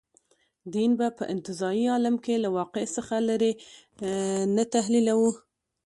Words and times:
دین 0.73 0.91
به 0.99 1.07
په 1.17 1.23
انتزاعي 1.33 1.85
عالم 1.93 2.15
کې 2.25 2.35
له 2.43 2.49
واقع 2.57 2.83
څخه 2.95 3.15
لرې 3.29 3.51
نه 4.55 4.63
تحلیلوو. 4.73 5.31